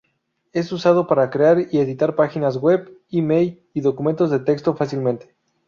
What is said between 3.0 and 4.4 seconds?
e-mail, y documentos de